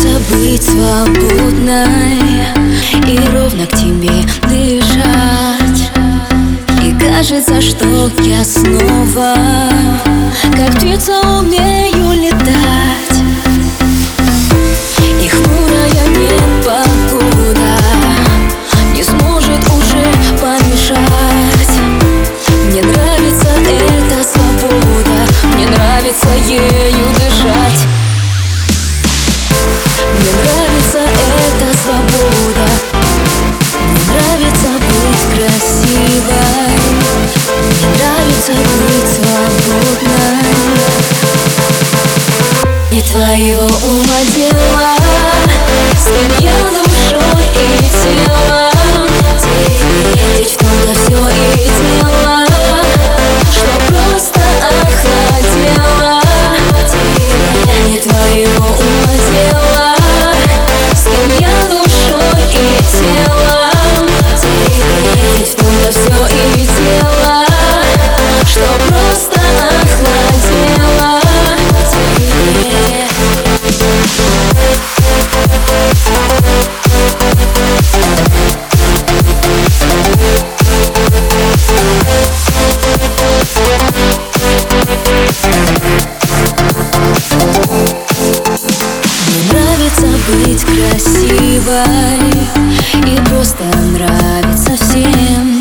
[0.00, 2.20] Нравится быть свободной
[3.06, 5.90] И ровно к тебе дышать
[6.82, 9.34] И кажется, что я снова
[10.56, 13.09] Как птица умею летать
[38.40, 40.40] нравится быть свободной
[42.90, 44.96] Не твоего ума дело.
[45.96, 47.66] С кем я душой и
[48.02, 49.08] телом.
[50.38, 51.40] Ведь в том-то все и
[51.80, 52.46] дело
[53.50, 54.42] Что просто
[54.82, 56.20] охладела
[57.88, 59.88] Не твоего ума дело.
[60.94, 62.54] С кем я душой и
[62.90, 63.49] телом
[93.40, 95.58] просто нравится всем.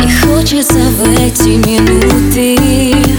[0.00, 3.11] И хочется в эти минуты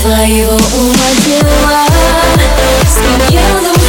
[0.00, 1.84] твоего уводила.
[2.84, 3.79] С